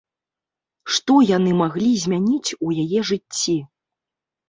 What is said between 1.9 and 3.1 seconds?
змяніць у яе